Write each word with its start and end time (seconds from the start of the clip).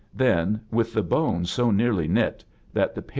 Then, 0.15 0.55
ir 0.55 0.61
with 0.77 0.93
the 0.95 1.03
bone 1.03 1.45
so 1.45 1.69
nearly 1.69 2.07
knit 2.07 2.43
that 2.73 2.95
the 2.95 3.03
pa 3.03 3.09